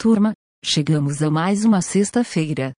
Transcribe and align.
Turma, 0.00 0.32
chegamos 0.64 1.24
a 1.24 1.28
mais 1.28 1.64
uma 1.64 1.82
sexta-feira. 1.82 2.72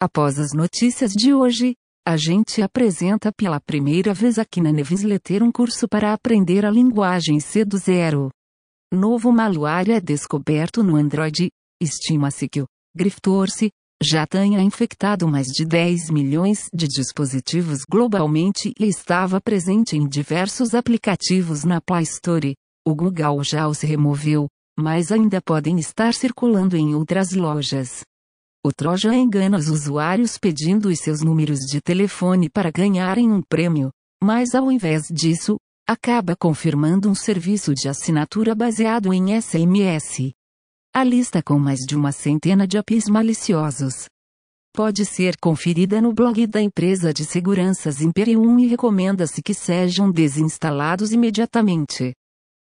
Após 0.00 0.38
as 0.38 0.54
notícias 0.54 1.12
de 1.12 1.34
hoje, 1.34 1.74
a 2.08 2.16
gente 2.16 2.62
apresenta 2.62 3.30
pela 3.30 3.60
primeira 3.60 4.14
vez 4.14 4.38
aqui 4.38 4.62
na 4.62 4.72
Newsletter 4.72 5.42
um 5.42 5.52
curso 5.52 5.86
para 5.86 6.14
aprender 6.14 6.64
a 6.64 6.70
linguagem 6.70 7.38
C 7.38 7.66
do 7.66 7.76
zero. 7.76 8.30
Novo 8.90 9.30
malware 9.30 9.90
é 9.90 10.00
descoberto 10.00 10.82
no 10.82 10.96
Android. 10.96 11.50
Estima-se 11.82 12.48
que 12.48 12.62
o 12.62 12.66
Griftorce 12.96 13.68
já 14.02 14.26
tenha 14.26 14.62
infectado 14.62 15.28
mais 15.28 15.48
de 15.48 15.66
10 15.66 16.08
milhões 16.08 16.64
de 16.72 16.88
dispositivos 16.88 17.80
globalmente 17.86 18.72
e 18.80 18.88
estava 18.88 19.38
presente 19.38 19.98
em 19.98 20.08
diversos 20.08 20.74
aplicativos 20.74 21.62
na 21.62 21.82
Play 21.82 22.04
Store. 22.04 22.54
O 22.86 22.94
Google 22.94 23.44
já 23.44 23.68
os 23.68 23.82
removeu, 23.82 24.46
mas 24.78 25.12
ainda 25.12 25.40
podem 25.40 25.78
estar 25.78 26.14
circulando 26.14 26.76
em 26.76 26.94
outras 26.94 27.32
lojas. 27.32 28.02
O 28.64 28.72
Trojan 28.72 29.14
engana 29.14 29.58
os 29.58 29.68
usuários 29.68 30.38
pedindo 30.38 30.88
os 30.88 30.98
seus 30.98 31.20
números 31.20 31.60
de 31.60 31.80
telefone 31.80 32.48
para 32.48 32.70
ganharem 32.70 33.30
um 33.30 33.42
prêmio, 33.42 33.90
mas 34.22 34.54
ao 34.54 34.72
invés 34.72 35.04
disso, 35.10 35.56
acaba 35.86 36.34
confirmando 36.34 37.10
um 37.10 37.14
serviço 37.14 37.74
de 37.74 37.88
assinatura 37.88 38.54
baseado 38.54 39.12
em 39.12 39.40
SMS. 39.40 40.32
A 40.94 41.04
lista 41.04 41.42
com 41.42 41.58
mais 41.58 41.80
de 41.80 41.94
uma 41.94 42.10
centena 42.10 42.66
de 42.66 42.78
APIs 42.78 43.06
maliciosos 43.06 44.06
pode 44.74 45.04
ser 45.04 45.36
conferida 45.40 46.00
no 46.00 46.12
blog 46.12 46.48
da 46.48 46.60
empresa 46.60 47.14
de 47.14 47.24
seguranças 47.24 48.00
Imperium 48.00 48.58
e 48.58 48.66
recomenda-se 48.66 49.40
que 49.40 49.54
sejam 49.54 50.10
desinstalados 50.10 51.12
imediatamente. 51.12 52.12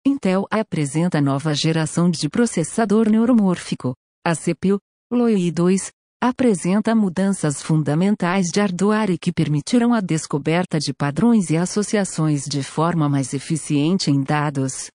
Intel 0.08 0.46
apresenta 0.52 1.20
nova 1.20 1.52
geração 1.56 2.12
de 2.12 2.30
processador 2.30 3.10
neuromórfico. 3.10 3.96
A 4.24 4.36
CPU, 4.36 4.80
Loi 5.12 5.52
2, 5.52 5.90
apresenta 6.22 6.94
mudanças 6.94 7.60
fundamentais 7.60 8.52
de 8.54 8.60
hardware 8.60 9.18
que 9.20 9.34
permitirão 9.34 9.96
a 9.96 10.02
descoberta 10.02 10.78
de 10.78 10.94
padrões 10.94 11.50
e 11.50 11.58
associações 11.58 12.44
de 12.46 12.62
forma 12.62 13.10
mais 13.10 13.34
eficiente 13.34 14.12
em 14.12 14.22
dados. 14.22 14.92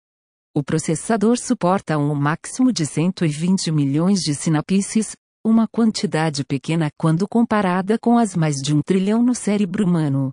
O 0.54 0.62
processador 0.62 1.38
suporta 1.38 1.98
um 1.98 2.14
máximo 2.14 2.72
de 2.72 2.86
120 2.86 3.72
milhões 3.72 4.20
de 4.20 4.32
sinapses, 4.32 5.16
uma 5.44 5.66
quantidade 5.66 6.44
pequena 6.44 6.88
quando 6.96 7.26
comparada 7.28 7.98
com 7.98 8.16
as 8.16 8.36
mais 8.36 8.56
de 8.56 8.72
um 8.72 8.80
trilhão 8.80 9.24
no 9.24 9.34
cérebro 9.34 9.84
humano. 9.84 10.30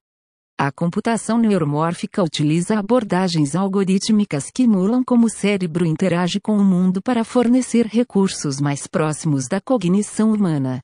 A 0.59 0.71
computação 0.71 1.37
neuromórfica 1.37 2.23
utiliza 2.23 2.79
abordagens 2.79 3.55
algorítmicas 3.55 4.49
que 4.49 4.63
emulam 4.63 5.03
como 5.03 5.27
o 5.27 5.29
cérebro 5.29 5.85
interage 5.85 6.39
com 6.41 6.57
o 6.57 6.63
mundo 6.63 6.99
para 6.99 7.23
fornecer 7.23 7.85
recursos 7.85 8.59
mais 8.59 8.87
próximos 8.87 9.47
da 9.47 9.61
cognição 9.61 10.31
humana. 10.33 10.81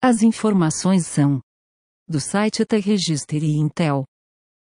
As 0.00 0.22
informações 0.22 1.04
são 1.04 1.40
do 2.08 2.20
site 2.20 2.64
The 2.64 2.78
Register 2.78 3.42
e 3.42 3.56
Intel. 3.56 4.04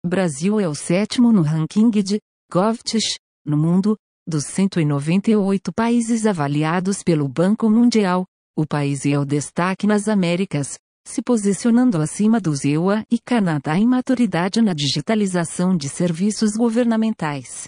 Brasil 0.04 0.60
é 0.60 0.68
o 0.68 0.74
sétimo 0.74 1.32
no 1.32 1.44
ranking 1.44 1.92
de 1.92 2.20
GovTech 2.52 3.16
no 3.46 3.58
mundo, 3.58 3.96
dos 4.28 4.46
198 4.46 5.72
países 5.72 6.26
avaliados 6.26 7.04
pelo 7.04 7.28
Banco 7.28 7.70
Mundial. 7.70 8.26
O 8.58 8.66
país 8.66 9.06
é 9.06 9.20
o 9.20 9.24
destaque 9.24 9.86
nas 9.86 10.08
Américas, 10.08 10.80
se 11.08 11.22
posicionando 11.22 12.02
acima 12.02 12.38
dos 12.38 12.66
EUA 12.66 13.06
e 13.10 13.18
Canadá 13.18 13.78
em 13.78 13.88
maturidade 13.88 14.62
na 14.62 14.74
digitalização 14.74 15.76
de 15.76 15.88
serviços 15.88 16.52
governamentais. 16.58 17.66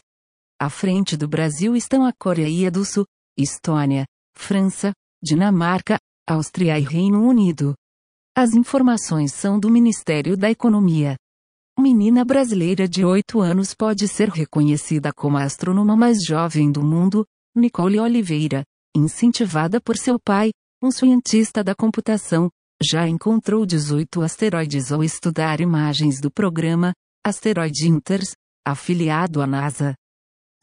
À 0.59 0.69
frente 0.69 1.15
do 1.15 1.25
Brasil 1.25 1.73
estão 1.73 2.05
a 2.05 2.11
Coreia 2.11 2.69
do 2.69 2.83
Sul, 2.83 3.05
Estônia, 3.37 4.05
França, 4.35 4.91
Dinamarca, 5.23 5.97
Áustria 6.29 6.77
e 6.77 6.83
Reino 6.83 7.25
Unido. 7.25 7.73
As 8.35 8.53
informações 8.53 9.33
são 9.33 9.57
do 9.57 9.69
Ministério 9.69 10.35
da 10.35 10.51
Economia. 10.51 11.15
Menina 11.79 12.25
brasileira 12.25 12.89
de 12.89 13.05
8 13.05 13.39
anos 13.39 13.73
pode 13.73 14.05
ser 14.09 14.27
reconhecida 14.27 15.13
como 15.13 15.37
a 15.37 15.43
astrônoma 15.43 15.95
mais 15.95 16.17
jovem 16.25 16.69
do 16.69 16.83
mundo, 16.83 17.25
Nicole 17.55 18.01
Oliveira, 18.01 18.63
incentivada 18.93 19.79
por 19.79 19.95
seu 19.97 20.19
pai, 20.19 20.51
um 20.83 20.91
cientista 20.91 21.63
da 21.63 21.73
computação, 21.73 22.49
já 22.81 23.07
encontrou 23.07 23.65
18 23.65 24.21
asteroides 24.21 24.91
ao 24.91 25.03
estudar 25.03 25.59
imagens 25.59 26.21
do 26.21 26.31
programa 26.31 26.93
Asteroid 27.25 27.87
Inters, 27.87 28.31
afiliado 28.65 29.41
à 29.41 29.47
NASA. 29.47 29.93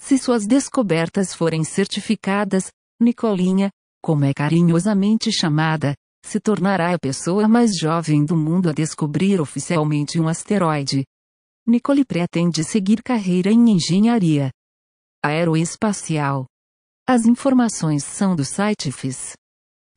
Se 0.00 0.18
suas 0.18 0.46
descobertas 0.46 1.34
forem 1.34 1.62
certificadas, 1.62 2.70
Nicolinha, 3.00 3.70
como 4.02 4.24
é 4.24 4.32
carinhosamente 4.32 5.30
chamada, 5.30 5.94
se 6.24 6.40
tornará 6.40 6.94
a 6.94 6.98
pessoa 6.98 7.46
mais 7.46 7.76
jovem 7.76 8.24
do 8.24 8.36
mundo 8.36 8.70
a 8.70 8.72
descobrir 8.72 9.40
oficialmente 9.40 10.18
um 10.18 10.26
asteroide. 10.26 11.04
Nicole 11.66 12.04
pretende 12.04 12.64
seguir 12.64 13.02
carreira 13.02 13.50
em 13.50 13.70
engenharia 13.70 14.50
aeroespacial. 15.22 16.46
As 17.06 17.26
informações 17.26 18.04
são 18.04 18.34
do 18.34 18.44
site 18.44 18.90
FIS. 18.92 19.34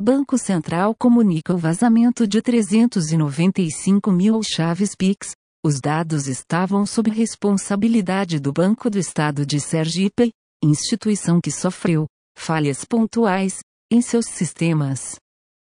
Banco 0.02 0.38
Central 0.38 0.96
comunica 0.96 1.54
o 1.54 1.58
vazamento 1.58 2.26
de 2.26 2.42
395 2.42 4.10
mil 4.10 4.42
chaves 4.42 4.96
PIX. 4.96 5.32
Os 5.62 5.82
dados 5.82 6.26
estavam 6.26 6.86
sob 6.86 7.12
responsabilidade 7.12 8.40
do 8.40 8.54
Banco 8.54 8.90
do 8.90 8.98
Estado 8.98 9.46
de 9.46 9.60
Sergipe, 9.60 10.32
instituição 10.64 11.42
que 11.42 11.52
sofreu 11.52 12.06
falhas 12.38 12.86
pontuais 12.86 13.60
em 13.92 14.02
seus 14.02 14.26
sistemas. 14.28 15.18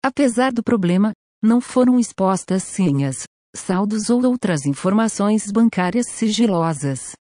Apesar 0.02 0.54
do 0.54 0.64
problema, 0.64 1.12
não 1.44 1.60
foram 1.60 2.00
expostas 2.00 2.64
senhas, 2.64 3.26
saldos 3.54 4.10
ou 4.10 4.26
outras 4.26 4.66
informações 4.66 5.52
bancárias 5.52 6.08
sigilosas. 6.08 7.12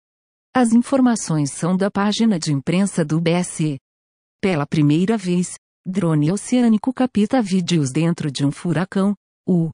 As 0.54 0.72
informações 0.72 1.50
são 1.50 1.76
da 1.76 1.90
página 1.90 2.38
de 2.38 2.52
imprensa 2.52 3.04
do 3.04 3.20
BSE. 3.20 3.76
Pela 4.40 4.66
primeira 4.68 5.16
vez, 5.18 5.54
Drone 5.84 6.30
oceânico 6.30 6.92
capta 6.92 7.42
vídeos 7.42 7.90
dentro 7.90 8.30
de 8.30 8.46
um 8.46 8.52
furacão. 8.52 9.16
O 9.44 9.68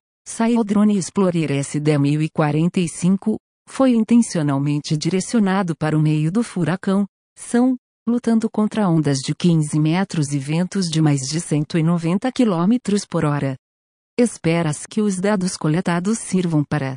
Drone 0.64 0.96
Explorer 0.96 1.50
SD-1045 1.50 3.36
foi 3.68 3.90
intencionalmente 3.92 4.96
direcionado 4.96 5.76
para 5.76 5.98
o 5.98 6.00
meio 6.00 6.32
do 6.32 6.42
furacão. 6.42 7.06
São, 7.38 7.76
lutando 8.08 8.48
contra 8.48 8.88
ondas 8.88 9.18
de 9.18 9.34
15 9.34 9.78
metros 9.78 10.32
e 10.32 10.38
ventos 10.38 10.86
de 10.88 11.02
mais 11.02 11.20
de 11.20 11.42
190 11.42 12.32
km 12.32 12.76
por 13.06 13.26
hora. 13.26 13.54
Espera-se 14.18 14.88
que 14.88 15.02
os 15.02 15.20
dados 15.20 15.58
coletados 15.58 16.18
sirvam 16.18 16.64
para 16.64 16.96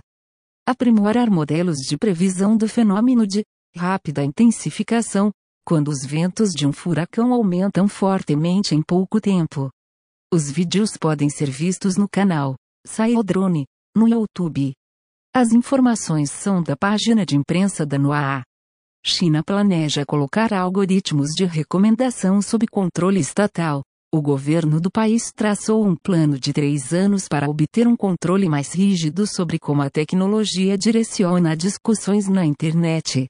aprimorar 0.65 1.29
modelos 1.29 1.79
de 1.79 1.97
previsão 1.97 2.55
do 2.55 2.65
fenômeno 2.65 3.27
de 3.27 3.43
rápida 3.75 4.23
intensificação, 4.23 5.31
quando 5.65 5.89
os 5.89 6.05
ventos 6.05 6.51
de 6.51 6.65
um 6.67 6.73
furacão 6.73 7.33
aumentam 7.33 7.87
fortemente 7.87 8.75
em 8.75 8.81
pouco 8.81 9.21
tempo. 9.21 9.69
Os 10.33 10.49
vídeos 10.49 10.97
podem 10.97 11.29
ser 11.29 11.49
vistos 11.49 11.97
no 11.97 12.07
canal 12.09 12.55
Sail 12.85 13.23
Drone, 13.23 13.65
no 13.95 14.07
YouTube. 14.07 14.73
As 15.33 15.51
informações 15.51 16.31
são 16.31 16.63
da 16.63 16.75
página 16.75 17.25
de 17.25 17.35
imprensa 17.35 17.85
da 17.85 17.97
NOAA. 17.97 18.43
China 19.05 19.43
planeja 19.43 20.05
colocar 20.05 20.53
algoritmos 20.53 21.29
de 21.35 21.45
recomendação 21.45 22.41
sob 22.41 22.67
controle 22.67 23.19
estatal. 23.19 23.81
O 24.13 24.21
governo 24.21 24.81
do 24.81 24.91
país 24.91 25.31
traçou 25.33 25.85
um 25.85 25.95
plano 25.95 26.37
de 26.37 26.51
três 26.51 26.93
anos 26.93 27.27
para 27.29 27.49
obter 27.49 27.87
um 27.87 27.95
controle 27.95 28.49
mais 28.49 28.73
rígido 28.73 29.25
sobre 29.25 29.57
como 29.57 29.81
a 29.81 29.89
tecnologia 29.89 30.77
direciona 30.77 31.55
discussões 31.55 32.27
na 32.27 32.45
internet. 32.45 33.27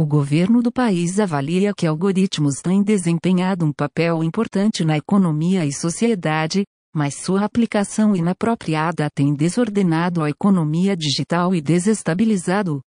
O 0.00 0.06
governo 0.06 0.62
do 0.62 0.72
país 0.72 1.20
avalia 1.20 1.74
que 1.74 1.86
algoritmos 1.86 2.62
têm 2.62 2.82
desempenhado 2.82 3.66
um 3.66 3.70
papel 3.70 4.24
importante 4.24 4.82
na 4.82 4.96
economia 4.96 5.66
e 5.66 5.72
sociedade, 5.74 6.64
mas 6.96 7.16
sua 7.16 7.44
aplicação 7.44 8.16
inapropriada 8.16 9.10
tem 9.14 9.34
desordenado 9.34 10.22
a 10.22 10.30
economia 10.30 10.96
digital 10.96 11.54
e 11.54 11.60
desestabilizado 11.60 12.80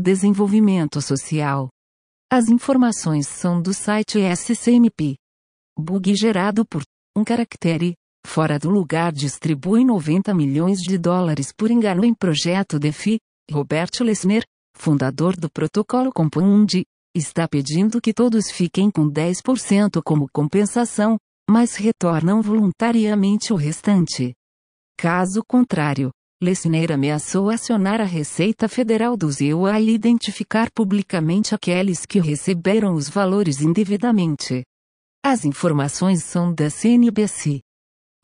desenvolvimento 0.00 1.02
social. 1.02 1.68
As 2.32 2.48
informações 2.48 3.28
são 3.28 3.60
do 3.60 3.74
site 3.74 4.18
SCMP. 4.18 5.16
Bug 5.78 6.14
gerado 6.14 6.64
por 6.64 6.82
um 7.14 7.24
caractere 7.24 7.92
fora 8.26 8.58
do 8.58 8.70
lugar 8.70 9.12
distribui 9.12 9.84
90 9.84 10.32
milhões 10.32 10.78
de 10.78 10.96
dólares 10.96 11.52
por 11.54 11.70
engano 11.70 12.06
em 12.06 12.14
projeto 12.14 12.78
DeFi. 12.78 13.18
Robert 13.50 13.90
Lessner, 14.00 14.44
fundador 14.78 15.36
do 15.36 15.50
protocolo 15.50 16.12
Compound, 16.12 16.84
está 17.14 17.46
pedindo 17.48 18.00
que 18.00 18.14
todos 18.14 18.50
fiquem 18.50 18.90
com 18.90 19.10
10% 19.10 20.00
como 20.02 20.28
compensação, 20.32 21.18
mas 21.50 21.74
retornam 21.74 22.40
voluntariamente 22.40 23.52
o 23.52 23.56
restante. 23.56 24.34
Caso 24.96 25.42
contrário, 25.46 26.10
Lessner 26.40 26.92
ameaçou 26.92 27.50
acionar 27.50 28.00
a 28.00 28.04
Receita 28.04 28.68
Federal 28.68 29.16
do 29.16 29.30
ZEUA 29.30 29.80
e 29.80 29.90
identificar 29.90 30.70
publicamente 30.70 31.54
aqueles 31.54 32.06
que 32.06 32.20
receberam 32.20 32.94
os 32.94 33.08
valores 33.08 33.60
indevidamente. 33.60 34.62
As 35.24 35.44
informações 35.44 36.22
são 36.22 36.54
da 36.54 36.70
CNBC. 36.70 37.60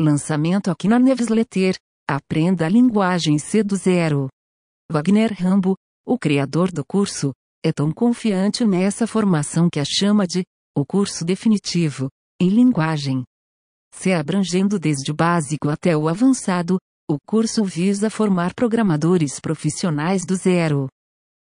Lançamento 0.01 0.71
aqui 0.71 0.87
na 0.87 0.99
Newsletter. 0.99 1.77
Aprenda 2.09 2.67
a 2.67 2.69
linguagem 2.69 3.39
C 3.39 3.65
do 3.65 3.75
zero. 3.75 4.29
Wagner 4.93 5.33
Rambo, 5.33 5.75
o 6.07 6.19
criador 6.19 6.71
do 6.71 6.85
curso, 6.85 7.33
é 7.65 7.73
tão 7.73 7.91
confiante 7.91 8.65
nessa 8.65 9.07
formação 9.07 9.69
que 9.71 9.81
a 9.81 9.85
chama 9.85 10.27
de 10.27 10.45
o 10.77 10.85
curso 10.85 11.25
definitivo 11.25 12.09
em 12.41 12.49
linguagem. 12.49 13.23
Se 13.95 14.13
abrangendo 14.13 14.79
desde 14.79 15.11
o 15.13 15.15
básico 15.15 15.69
até 15.69 15.97
o 15.97 16.09
avançado, 16.09 16.79
o 17.09 17.17
curso 17.27 17.65
visa 17.65 18.11
formar 18.11 18.53
programadores 18.55 19.39
profissionais 19.39 20.27
do 20.27 20.35
zero. 20.35 20.89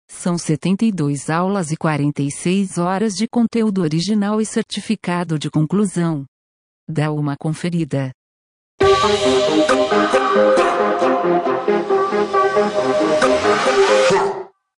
São 0.09 0.39
72 0.39 1.31
aulas 1.31 1.73
e 1.73 1.77
46 1.77 2.79
horas 2.79 3.15
de 3.15 3.27
conteúdo 3.27 3.83
original 3.83 4.41
e 4.41 4.47
certificado 4.47 5.39
de 5.39 5.51
conclusão. 5.51 6.25
Dá 6.89 7.11
uma 7.11 7.35
conferida. 7.37 8.13